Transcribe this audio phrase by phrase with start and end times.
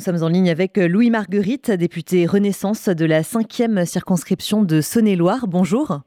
[0.00, 5.46] nous sommes en ligne avec Louis Marguerite, député Renaissance de la 5e circonscription de Saône-et-Loire.
[5.46, 6.00] Bonjour.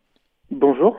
[0.50, 0.98] Bonjour.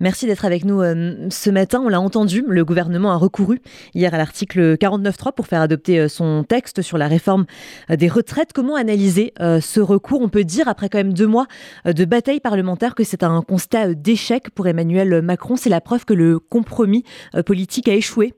[0.00, 1.82] Merci d'être avec nous euh, ce matin.
[1.84, 3.60] On l'a entendu, le gouvernement a recouru
[3.94, 7.44] hier à l'article 49.3 pour faire adopter euh, son texte sur la réforme
[7.90, 8.54] euh, des retraites.
[8.54, 10.22] Comment analyser ce recours?
[10.22, 11.46] On peut dire, après quand même deux mois
[11.84, 15.56] de bataille parlementaire, que c'est un constat d'échec pour Emmanuel Macron.
[15.56, 17.04] C'est la preuve que le compromis
[17.44, 18.32] politique a échoué.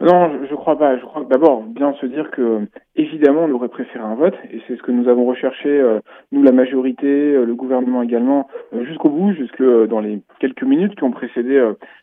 [0.00, 0.96] Non, je, crois pas.
[0.96, 2.66] Je crois d'abord bien se dire que
[2.96, 6.00] évidemment on aurait préféré un vote et c'est ce que nous avons recherché euh,
[6.32, 10.96] nous la majorité, euh, le gouvernement également euh, jusqu'au bout, jusque dans les quelques minutes
[10.96, 11.62] qui ont précédé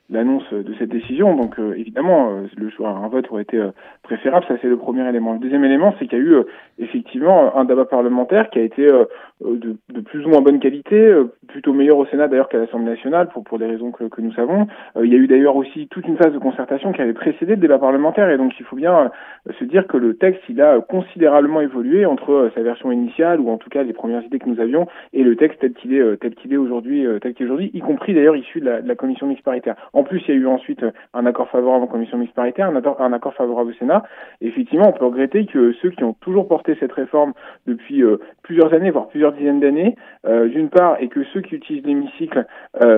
[0.09, 1.35] l'annonce de cette décision.
[1.35, 3.61] Donc évidemment le choix un vote aurait été
[4.03, 4.45] préférable.
[4.47, 5.33] Ça c'est le premier élément.
[5.33, 6.35] Le deuxième élément c'est qu'il y a eu
[6.79, 11.13] effectivement un débat parlementaire qui a été de, de, plus ou moins bonne qualité,
[11.47, 14.33] plutôt meilleur au Sénat d'ailleurs qu'à l'Assemblée nationale pour pour des raisons que, que nous
[14.33, 14.67] savons.
[15.03, 17.61] il y a eu d'ailleurs aussi toute une phase de concertation qui avait précédé le
[17.61, 19.11] débat parlementaire et donc il faut bien
[19.59, 23.49] se dire que le texte il a considérablement évolué entre euh, sa version initiale ou
[23.49, 25.99] en tout cas les premières idées que nous avions et le texte tel qu'il est
[25.99, 28.65] euh, tel qu'il est aujourd'hui euh, tel qu'il est aujourd'hui y compris d'ailleurs issu de
[28.65, 29.75] la, de la, commission mixte paritaire.
[29.93, 32.75] En plus il y a eu ensuite un accord favorable en commission mixte paritaire, un
[32.75, 34.03] accord, un accord favorable au Sénat.
[34.41, 37.33] Effectivement on peut regretter que ceux qui ont toujours porté cette réforme
[37.65, 38.03] depuis
[38.43, 42.45] plusieurs années voire plusieurs dizaines d'années d'une part et que ceux qui utilisent l'hémicycle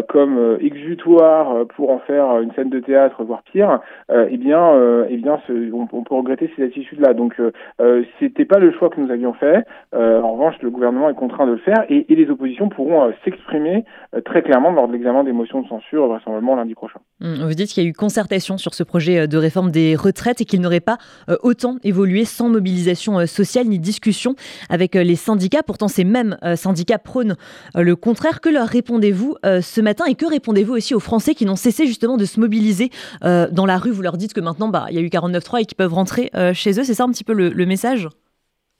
[0.07, 5.39] comme exutoire pour en faire une scène de théâtre voire pire, eh bien eh bien
[5.49, 7.13] on, on, peut regretter ces attitudes là.
[7.13, 7.35] Donc
[7.81, 9.65] euh, c'était pas le choix que nous avions fait.
[9.95, 13.11] Euh, en revanche, le gouvernement est contraint de le faire et, les oppositions pourront euh,
[13.23, 16.99] s'exprimer euh, très clairement lors de l'examen des motions de censure, vraisemblablement lundi prochain.
[17.21, 20.41] Hum, vous dites qu'il y a eu concertation sur ce projet de réforme des retraites
[20.41, 20.97] et qu'il n'aurait pas
[21.43, 24.35] autant évolué sans mobilisation sociale ni discussion
[24.69, 25.63] avec les syndicats.
[25.63, 27.35] Pourtant, ces mêmes syndicats prônent
[27.75, 28.41] le contraire.
[28.41, 32.17] Que leur répondez-vous ce matin et que répondez-vous aussi aux Français qui n'ont cessé justement
[32.17, 32.89] de se mobiliser
[33.21, 33.91] dans la rue?
[33.91, 36.31] Vous leur dites que maintenant, bah, il y a eu 49.3 et qu'ils peuvent rentrer
[36.53, 36.83] chez eux.
[36.83, 38.07] C'est ça un petit peu le, message?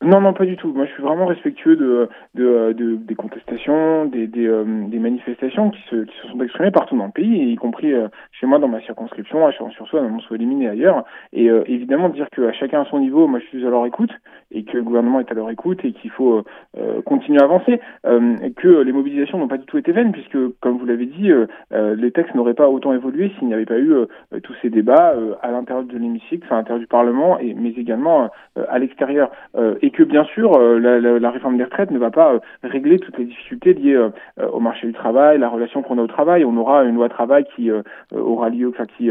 [0.02, 0.72] Non, non, pas du tout.
[0.72, 6.06] Moi, je suis vraiment respectueux de, de, de des contestations, des, euh, manifestations qui se,
[6.32, 9.52] sont exprimées partout dans le pays, y compris euh, chez moi dans ma circonscription, à
[9.52, 11.04] Chalon-sur-Saône, à Mont-Éliminé ailleurs.
[11.34, 14.12] Et euh, évidemment, dire qu'à chacun à son niveau, moi, je suis à leur écoute
[14.52, 16.43] et que le gouvernement est à leur écoute et qu'il faut
[17.05, 17.80] continuer à avancer.
[18.05, 21.32] et que les mobilisations n'ont pas du tout été vaines, puisque, comme vous l'avez dit,
[21.71, 23.93] les textes n'auraient pas autant évolué s'il n'y avait pas eu
[24.43, 28.80] tous ces débats à l'intérieur de l'hémicycle, à l'intérieur du Parlement, et, mais également à
[28.80, 29.32] l'extérieur.
[29.82, 32.39] Et que bien sûr euh, la, la, la, réforme des retraites ne va pas euh,
[32.64, 34.09] régler toutes les difficultés liées euh,
[34.52, 36.45] au marché du travail, la relation qu'on a au travail.
[36.45, 37.70] On aura une loi travail qui
[38.11, 39.09] aura lieu, enfin qui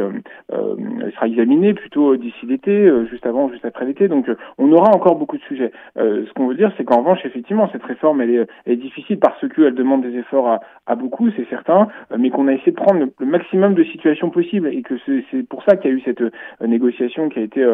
[0.48, 4.08] sera examinée plutôt d'ici l'été, juste avant, juste après l'été.
[4.08, 4.26] Donc
[4.58, 5.72] on aura encore beaucoup de sujets.
[5.96, 9.18] ce qu'on veut dire, c'est qu'en revanche, effectivement, cette réforme elle est, elle est difficile
[9.18, 12.76] parce qu'elle demande des efforts à, à beaucoup, c'est certain, mais qu'on a essayé de
[12.76, 14.94] prendre le, maximum de situations possibles et que
[15.30, 16.22] c'est pour ça qu'il y a eu cette
[16.60, 17.64] négociation qui a été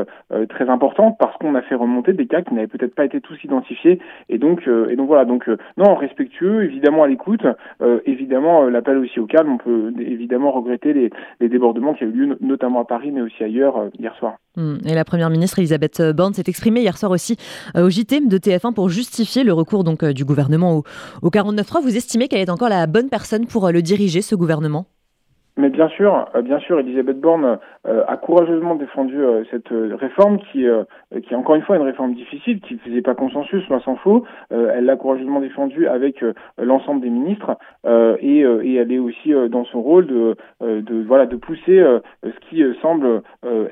[0.48, 3.42] très importante parce qu'on a fait remonter des cas qui n'avaient peut-être pas été tous
[3.44, 3.98] identifiés.
[4.28, 5.24] Et donc, euh, et donc voilà.
[5.24, 7.46] Donc euh, non, respectueux, évidemment à l'écoute,
[7.80, 9.52] euh, évidemment l'appel aussi au calme.
[9.52, 11.10] On peut évidemment regretter les,
[11.40, 14.36] les débordements qui ont eu lieu, notamment à Paris, mais aussi ailleurs hier soir.
[14.56, 14.76] Hmm.
[14.84, 17.36] Et la première ministre Elisabeth Borne s'est exprimée hier soir aussi
[17.76, 20.84] au JT de TF1 pour justifier le recours donc du gouvernement au,
[21.22, 21.82] au 49.3.
[21.82, 24.86] Vous estimez qu'elle est encore la bonne personne pour le diriger, ce gouvernement?
[25.56, 30.38] Mais bien sûr, euh, bien sûr, Elisabeth Borne euh, a courageusement défendu euh, cette réforme
[30.38, 30.66] qui,
[31.22, 33.96] qui est encore une fois une réforme difficile, qui ne faisait pas consensus, loin s'en
[33.96, 34.24] faut.
[34.50, 36.24] elle l'a courageusement défendue avec
[36.58, 37.56] l'ensemble des ministres
[37.86, 41.82] et, et, elle est aussi dans son rôle de, de voilà de pousser
[42.22, 43.22] ce qui semble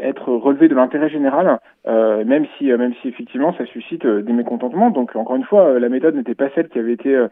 [0.01, 4.91] être relevé de l'intérêt général, même si même si effectivement ça suscite des mécontentements.
[4.91, 7.27] Donc encore une fois, la méthode n'était pas celle qui avait été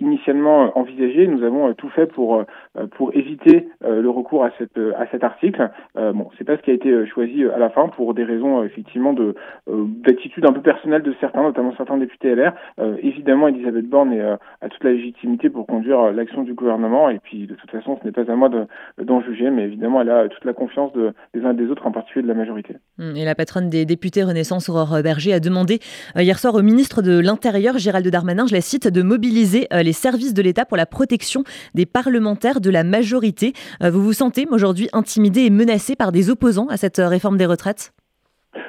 [0.00, 1.26] initialement envisagée.
[1.26, 2.44] Nous avons tout fait pour
[2.96, 5.70] pour éviter euh, le recours à cette euh, à cet article.
[5.96, 8.62] Euh, bon, c'est pas ce qui a été choisi à la fin pour des raisons
[8.64, 9.34] effectivement de
[9.66, 12.52] d'attitude un peu personnelle de certains, notamment certains députés LR.
[13.02, 14.12] évidemment, Elisabeth Borne
[14.60, 18.06] a toute la légitimité pour conduire l'action du gouvernement et puis de toute façon, ce
[18.06, 18.50] n'est pas à moi
[18.98, 21.86] d'en juger, mais évidemment, elle a toute la confiance de, des uns et des autres,
[21.86, 22.76] en particulier de la majorité.
[22.98, 25.80] Hum, et la patronne des députés Renaissance, Aurore Berger, a demandé
[26.16, 30.34] hier soir au ministre de l'Intérieur, Gérald Darmanin, je la cite, de mobiliser les services
[30.34, 31.42] de l'État pour la protection
[31.74, 33.54] des parlementaires de la majorité.
[33.82, 37.36] Euh, vous vous sentez aujourd'hui intimidé et menacé par des opposants à cette euh, réforme
[37.36, 37.92] des retraites?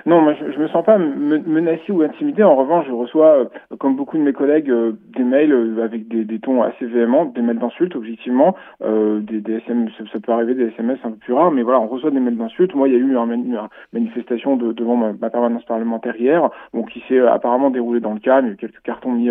[0.05, 2.43] Non, moi je, je me sens pas menacé ou intimidé.
[2.43, 6.07] En revanche, je reçois, euh, comme beaucoup de mes collègues, euh, des mails euh, avec
[6.07, 10.55] des, des, tons assez véhéments, des mails d'insultes, objectivement, des, des SMS, ça, peut arriver
[10.55, 12.75] des SMS un peu plus rares, mais voilà, on reçoit des mails d'insultes.
[12.75, 13.59] Moi, il y a eu une,
[13.93, 18.45] manifestation de, devant ma, permanence parlementaire hier, bon, qui s'est apparemment déroulée dans le calme.
[18.45, 19.29] Il y a eu quelques cartons mis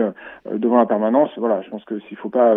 [0.50, 1.30] devant la permanence.
[1.36, 2.56] Voilà, je pense que s'il faut pas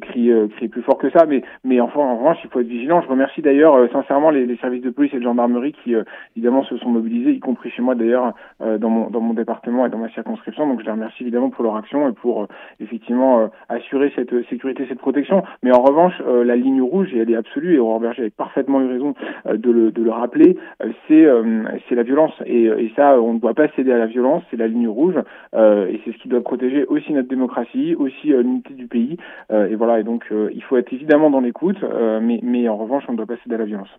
[0.00, 3.02] crier, crier plus fort que ça, mais mais enfin, en revanche, il faut être vigilant.
[3.02, 5.94] Je remercie d'ailleurs sincèrement les, les, services de police et de gendarmerie qui
[6.36, 9.90] évidemment se sont mobilisés y compris chez moi d'ailleurs, dans, mon, dans mon département et
[9.90, 10.66] dans ma circonscription.
[10.66, 12.46] Donc je les remercie évidemment pour leur action et pour
[12.80, 15.42] effectivement assurer cette sécurité, cette protection.
[15.62, 18.80] Mais en revanche, la ligne rouge, et elle est absolue, et Aurore Berger avait parfaitement
[18.80, 19.14] eu raison
[19.46, 20.56] de le, de, le, rappeler,
[21.08, 21.26] c'est
[21.88, 22.32] c'est la violence.
[22.46, 25.16] Et, et, ça, on ne doit pas céder à la violence, c'est la ligne rouge,
[25.56, 29.16] et c'est ce qui doit protéger aussi notre démocratie, aussi l'unité du pays.
[29.50, 31.82] et voilà, et donc il faut être évidemment dans l'écoute,
[32.20, 33.98] mais, mais en revanche, on ne doit pas céder à la violence.